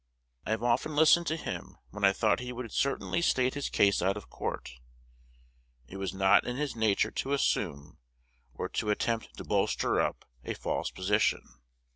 [0.47, 4.01] I have often listened to him when I thought he would certainly state his case
[4.01, 4.71] out of Court.
[5.87, 7.99] It was not in his nature to assume,
[8.55, 11.43] or to attempt to bolster up, a false position.